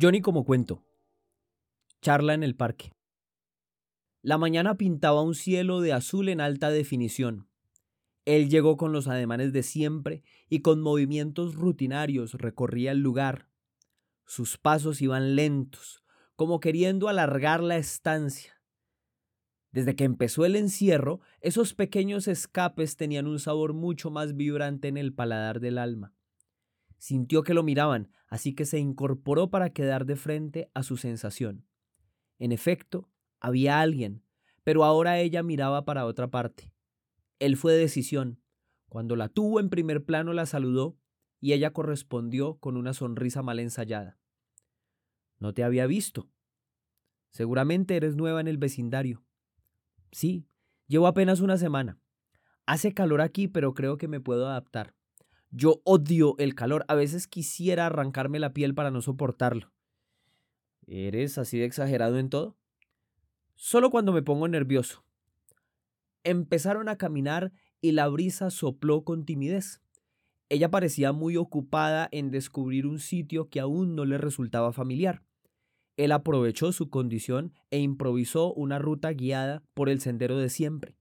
Johnny 0.00 0.20
como 0.20 0.44
cuento. 0.44 0.82
Charla 2.02 2.34
en 2.34 2.42
el 2.42 2.56
parque. 2.56 2.90
La 4.22 4.38
mañana 4.38 4.76
pintaba 4.76 5.22
un 5.22 5.36
cielo 5.36 5.80
de 5.80 5.92
azul 5.92 6.28
en 6.30 6.40
alta 6.40 6.70
definición. 6.70 7.48
Él 8.24 8.50
llegó 8.50 8.76
con 8.76 8.92
los 8.92 9.06
ademanes 9.06 9.52
de 9.52 9.62
siempre 9.62 10.24
y 10.48 10.62
con 10.62 10.80
movimientos 10.80 11.54
rutinarios 11.54 12.32
recorría 12.34 12.90
el 12.90 12.98
lugar. 12.98 13.48
Sus 14.26 14.58
pasos 14.58 15.00
iban 15.00 15.36
lentos, 15.36 16.02
como 16.34 16.58
queriendo 16.58 17.08
alargar 17.08 17.62
la 17.62 17.76
estancia. 17.76 18.60
Desde 19.70 19.94
que 19.94 20.02
empezó 20.02 20.44
el 20.44 20.56
encierro, 20.56 21.20
esos 21.40 21.72
pequeños 21.72 22.26
escapes 22.26 22.96
tenían 22.96 23.28
un 23.28 23.38
sabor 23.38 23.74
mucho 23.74 24.10
más 24.10 24.34
vibrante 24.34 24.88
en 24.88 24.96
el 24.96 25.14
paladar 25.14 25.60
del 25.60 25.78
alma. 25.78 26.14
Sintió 27.04 27.42
que 27.42 27.52
lo 27.52 27.62
miraban, 27.62 28.10
así 28.28 28.54
que 28.54 28.64
se 28.64 28.78
incorporó 28.78 29.50
para 29.50 29.74
quedar 29.74 30.06
de 30.06 30.16
frente 30.16 30.70
a 30.72 30.82
su 30.82 30.96
sensación. 30.96 31.66
En 32.38 32.50
efecto, 32.50 33.10
había 33.40 33.82
alguien, 33.82 34.24
pero 34.62 34.84
ahora 34.84 35.18
ella 35.18 35.42
miraba 35.42 35.84
para 35.84 36.06
otra 36.06 36.30
parte. 36.30 36.72
Él 37.40 37.58
fue 37.58 37.74
decisión. 37.74 38.40
Cuando 38.88 39.16
la 39.16 39.28
tuvo 39.28 39.60
en 39.60 39.68
primer 39.68 40.06
plano 40.06 40.32
la 40.32 40.46
saludó 40.46 40.96
y 41.40 41.52
ella 41.52 41.74
correspondió 41.74 42.56
con 42.56 42.74
una 42.74 42.94
sonrisa 42.94 43.42
mal 43.42 43.58
ensayada. 43.58 44.18
No 45.38 45.52
te 45.52 45.62
había 45.62 45.86
visto. 45.86 46.30
Seguramente 47.32 47.96
eres 47.96 48.16
nueva 48.16 48.40
en 48.40 48.48
el 48.48 48.56
vecindario. 48.56 49.22
Sí, 50.10 50.48
llevo 50.86 51.06
apenas 51.06 51.40
una 51.40 51.58
semana. 51.58 52.00
Hace 52.64 52.94
calor 52.94 53.20
aquí, 53.20 53.46
pero 53.46 53.74
creo 53.74 53.98
que 53.98 54.08
me 54.08 54.20
puedo 54.20 54.46
adaptar. 54.46 54.94
Yo 55.56 55.80
odio 55.84 56.34
el 56.38 56.56
calor. 56.56 56.84
A 56.88 56.96
veces 56.96 57.28
quisiera 57.28 57.86
arrancarme 57.86 58.40
la 58.40 58.52
piel 58.52 58.74
para 58.74 58.90
no 58.90 59.00
soportarlo. 59.00 59.72
¿Eres 60.88 61.38
así 61.38 61.58
de 61.58 61.64
exagerado 61.64 62.18
en 62.18 62.28
todo? 62.28 62.56
Solo 63.54 63.90
cuando 63.90 64.12
me 64.12 64.22
pongo 64.22 64.48
nervioso. 64.48 65.04
Empezaron 66.24 66.88
a 66.88 66.98
caminar 66.98 67.52
y 67.80 67.92
la 67.92 68.08
brisa 68.08 68.50
sopló 68.50 69.04
con 69.04 69.24
timidez. 69.24 69.80
Ella 70.48 70.72
parecía 70.72 71.12
muy 71.12 71.36
ocupada 71.36 72.08
en 72.10 72.32
descubrir 72.32 72.84
un 72.84 72.98
sitio 72.98 73.48
que 73.48 73.60
aún 73.60 73.94
no 73.94 74.04
le 74.04 74.18
resultaba 74.18 74.72
familiar. 74.72 75.22
Él 75.96 76.10
aprovechó 76.10 76.72
su 76.72 76.90
condición 76.90 77.52
e 77.70 77.78
improvisó 77.78 78.52
una 78.52 78.80
ruta 78.80 79.12
guiada 79.12 79.62
por 79.72 79.88
el 79.88 80.00
sendero 80.00 80.36
de 80.36 80.48
siempre. 80.50 80.96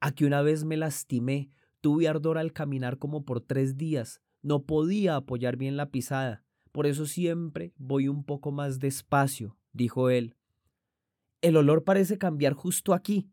Aquí 0.00 0.26
una 0.26 0.42
vez 0.42 0.64
me 0.64 0.76
lastimé 0.76 1.48
Tuve 1.82 2.06
ardor 2.08 2.38
al 2.38 2.52
caminar 2.52 2.98
como 2.98 3.24
por 3.24 3.40
tres 3.40 3.76
días. 3.76 4.22
No 4.40 4.62
podía 4.62 5.16
apoyar 5.16 5.56
bien 5.56 5.76
la 5.76 5.90
pisada. 5.90 6.44
Por 6.70 6.86
eso 6.86 7.06
siempre 7.06 7.74
voy 7.76 8.06
un 8.08 8.24
poco 8.24 8.52
más 8.52 8.78
despacio, 8.78 9.58
dijo 9.72 10.08
él. 10.08 10.36
El 11.40 11.56
olor 11.56 11.82
parece 11.82 12.18
cambiar 12.18 12.54
justo 12.54 12.94
aquí, 12.94 13.28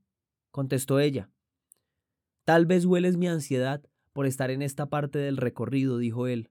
contestó 0.50 1.00
ella. 1.00 1.30
Tal 2.44 2.66
vez 2.66 2.86
hueles 2.86 3.18
mi 3.18 3.28
ansiedad 3.28 3.84
por 4.14 4.26
estar 4.26 4.50
en 4.50 4.64
esta 4.64 4.90
parte 4.90 5.20
del 5.20 5.38
recorrido, 5.38 6.00
dijo 6.00 6.26
él. 6.26 6.50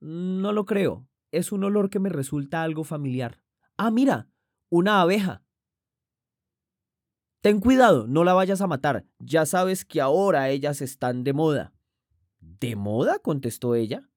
No 0.00 0.52
lo 0.52 0.64
creo. 0.64 1.06
Es 1.30 1.52
un 1.52 1.62
olor 1.62 1.88
que 1.88 2.00
me 2.00 2.08
resulta 2.08 2.64
algo 2.64 2.82
familiar. 2.82 3.40
Ah, 3.76 3.92
mira, 3.92 4.28
una 4.68 5.00
abeja. 5.00 5.41
Ten 7.42 7.58
cuidado, 7.58 8.06
no 8.06 8.22
la 8.22 8.34
vayas 8.34 8.60
a 8.60 8.68
matar. 8.68 9.04
Ya 9.18 9.46
sabes 9.46 9.84
que 9.84 10.00
ahora 10.00 10.48
ellas 10.48 10.80
están 10.80 11.24
de 11.24 11.32
moda. 11.32 11.74
¿De 12.38 12.76
moda? 12.76 13.18
contestó 13.18 13.74
ella. 13.74 14.08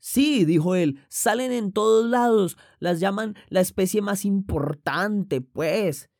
Sí, 0.00 0.44
dijo 0.44 0.74
él, 0.74 1.00
salen 1.08 1.50
en 1.50 1.72
todos 1.72 2.04
lados, 2.04 2.58
las 2.78 3.00
llaman 3.00 3.36
la 3.48 3.62
especie 3.62 4.02
más 4.02 4.26
importante, 4.26 5.40
pues. 5.40 6.10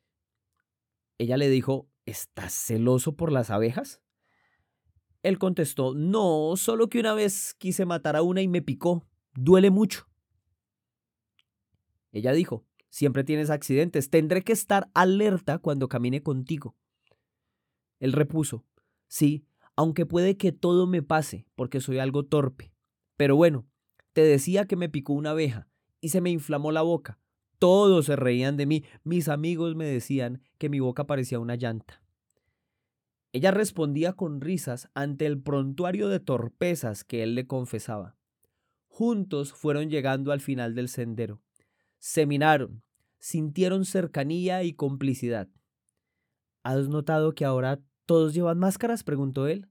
Ella 1.18 1.36
le 1.36 1.50
dijo, 1.50 1.90
¿estás 2.06 2.54
celoso 2.54 3.14
por 3.14 3.30
las 3.30 3.50
abejas? 3.50 4.00
Él 5.22 5.38
contestó, 5.38 5.92
no, 5.94 6.56
solo 6.56 6.88
que 6.88 6.98
una 6.98 7.12
vez 7.12 7.52
quise 7.58 7.84
matar 7.84 8.16
a 8.16 8.22
una 8.22 8.40
y 8.40 8.48
me 8.48 8.62
picó, 8.62 9.06
duele 9.34 9.70
mucho. 9.70 10.08
Ella 12.10 12.32
dijo, 12.32 12.64
Siempre 12.94 13.24
tienes 13.24 13.50
accidentes. 13.50 14.08
Tendré 14.08 14.42
que 14.42 14.52
estar 14.52 14.88
alerta 14.94 15.58
cuando 15.58 15.88
camine 15.88 16.22
contigo. 16.22 16.76
Él 17.98 18.12
repuso, 18.12 18.64
sí, 19.08 19.44
aunque 19.74 20.06
puede 20.06 20.36
que 20.36 20.52
todo 20.52 20.86
me 20.86 21.02
pase, 21.02 21.44
porque 21.56 21.80
soy 21.80 21.98
algo 21.98 22.24
torpe. 22.24 22.72
Pero 23.16 23.34
bueno, 23.34 23.66
te 24.12 24.22
decía 24.22 24.66
que 24.66 24.76
me 24.76 24.88
picó 24.88 25.12
una 25.12 25.30
abeja 25.30 25.66
y 26.00 26.10
se 26.10 26.20
me 26.20 26.30
inflamó 26.30 26.70
la 26.70 26.82
boca. 26.82 27.18
Todos 27.58 28.06
se 28.06 28.14
reían 28.14 28.56
de 28.56 28.66
mí. 28.66 28.84
Mis 29.02 29.28
amigos 29.28 29.74
me 29.74 29.86
decían 29.86 30.40
que 30.58 30.68
mi 30.68 30.78
boca 30.78 31.04
parecía 31.04 31.40
una 31.40 31.56
llanta. 31.56 32.00
Ella 33.32 33.50
respondía 33.50 34.12
con 34.12 34.40
risas 34.40 34.88
ante 34.94 35.26
el 35.26 35.42
prontuario 35.42 36.08
de 36.08 36.20
torpezas 36.20 37.02
que 37.02 37.24
él 37.24 37.34
le 37.34 37.48
confesaba. 37.48 38.16
Juntos 38.86 39.52
fueron 39.52 39.90
llegando 39.90 40.30
al 40.30 40.40
final 40.40 40.76
del 40.76 40.88
sendero. 40.88 41.43
Se 42.06 42.26
miraron, 42.26 42.82
sintieron 43.18 43.86
cercanía 43.86 44.62
y 44.62 44.74
complicidad. 44.74 45.48
¿Has 46.62 46.90
notado 46.90 47.34
que 47.34 47.46
ahora 47.46 47.80
todos 48.04 48.34
llevan 48.34 48.58
máscaras? 48.58 49.04
preguntó 49.04 49.46
él. 49.46 49.70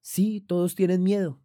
Sí, 0.00 0.40
todos 0.40 0.76
tienen 0.76 1.02
miedo. 1.02 1.42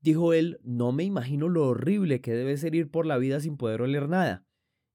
Dijo 0.00 0.32
él, 0.32 0.60
no 0.62 0.92
me 0.92 1.04
imagino 1.04 1.50
lo 1.50 1.66
horrible 1.66 2.22
que 2.22 2.32
debe 2.32 2.56
ser 2.56 2.74
ir 2.74 2.90
por 2.90 3.04
la 3.04 3.18
vida 3.18 3.38
sin 3.40 3.58
poder 3.58 3.82
oler 3.82 4.08
nada. 4.08 4.46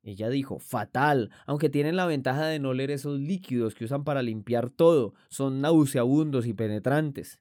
Ella 0.01 0.29
dijo, 0.29 0.57
fatal, 0.57 1.29
aunque 1.45 1.69
tienen 1.69 1.95
la 1.95 2.07
ventaja 2.07 2.47
de 2.47 2.57
no 2.57 2.69
oler 2.69 2.89
esos 2.89 3.19
líquidos 3.19 3.75
que 3.75 3.85
usan 3.85 4.03
para 4.03 4.23
limpiar 4.23 4.71
todo, 4.71 5.13
son 5.29 5.61
nauseabundos 5.61 6.47
y 6.47 6.55
penetrantes. 6.55 7.39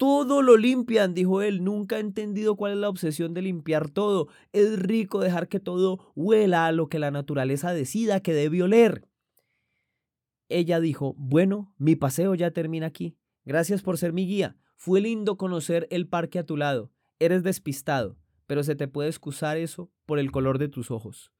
Todo 0.00 0.40
lo 0.40 0.56
limpian, 0.56 1.12
dijo 1.12 1.42
él. 1.42 1.62
Nunca 1.62 1.98
he 1.98 2.00
entendido 2.00 2.56
cuál 2.56 2.72
es 2.72 2.78
la 2.78 2.88
obsesión 2.88 3.34
de 3.34 3.42
limpiar 3.42 3.90
todo. 3.90 4.28
Es 4.50 4.78
rico 4.78 5.20
dejar 5.20 5.46
que 5.46 5.60
todo 5.60 6.10
huela 6.14 6.64
a 6.64 6.72
lo 6.72 6.88
que 6.88 6.98
la 6.98 7.10
naturaleza 7.10 7.74
decida 7.74 8.20
que 8.20 8.32
debe 8.32 8.62
oler. 8.62 9.06
Ella 10.48 10.80
dijo, 10.80 11.14
bueno, 11.18 11.74
mi 11.76 11.96
paseo 11.96 12.34
ya 12.34 12.50
termina 12.50 12.86
aquí. 12.86 13.18
Gracias 13.44 13.82
por 13.82 13.98
ser 13.98 14.14
mi 14.14 14.26
guía. 14.26 14.56
Fue 14.74 15.02
lindo 15.02 15.36
conocer 15.36 15.86
el 15.90 16.08
parque 16.08 16.38
a 16.38 16.46
tu 16.46 16.56
lado. 16.56 16.90
Eres 17.18 17.42
despistado, 17.42 18.16
pero 18.46 18.64
se 18.64 18.76
te 18.76 18.88
puede 18.88 19.10
excusar 19.10 19.58
eso 19.58 19.92
por 20.06 20.18
el 20.18 20.32
color 20.32 20.58
de 20.58 20.68
tus 20.68 20.90
ojos. 20.90 21.30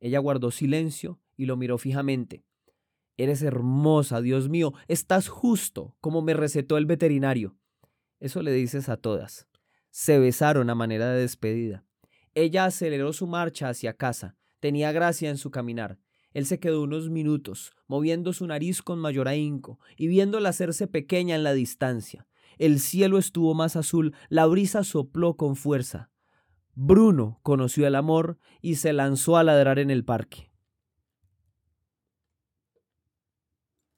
Ella 0.00 0.18
guardó 0.18 0.50
silencio 0.50 1.20
y 1.36 1.44
lo 1.44 1.58
miró 1.58 1.76
fijamente. 1.76 2.42
Eres 3.18 3.42
hermosa, 3.42 4.22
Dios 4.22 4.48
mío, 4.48 4.72
estás 4.86 5.28
justo, 5.28 5.94
como 6.00 6.22
me 6.22 6.32
recetó 6.32 6.78
el 6.78 6.86
veterinario. 6.86 7.57
Eso 8.20 8.42
le 8.42 8.52
dices 8.52 8.88
a 8.88 8.96
todas. 8.96 9.46
Se 9.90 10.18
besaron 10.18 10.70
a 10.70 10.74
manera 10.74 11.10
de 11.10 11.20
despedida. 11.20 11.84
Ella 12.34 12.64
aceleró 12.66 13.12
su 13.12 13.26
marcha 13.26 13.68
hacia 13.68 13.94
casa. 13.94 14.36
Tenía 14.60 14.92
gracia 14.92 15.30
en 15.30 15.38
su 15.38 15.50
caminar. 15.50 15.98
Él 16.34 16.46
se 16.46 16.60
quedó 16.60 16.82
unos 16.82 17.10
minutos, 17.10 17.72
moviendo 17.86 18.32
su 18.32 18.46
nariz 18.46 18.82
con 18.82 18.98
mayor 18.98 19.28
ahínco 19.28 19.80
y 19.96 20.08
viéndola 20.08 20.50
hacerse 20.50 20.86
pequeña 20.86 21.36
en 21.36 21.42
la 21.42 21.52
distancia. 21.52 22.26
El 22.58 22.80
cielo 22.80 23.18
estuvo 23.18 23.54
más 23.54 23.76
azul, 23.76 24.14
la 24.28 24.46
brisa 24.46 24.84
sopló 24.84 25.36
con 25.36 25.56
fuerza. 25.56 26.10
Bruno 26.74 27.40
conoció 27.42 27.86
el 27.86 27.94
amor 27.94 28.38
y 28.60 28.76
se 28.76 28.92
lanzó 28.92 29.36
a 29.36 29.44
ladrar 29.44 29.78
en 29.78 29.90
el 29.90 30.04
parque. 30.04 30.47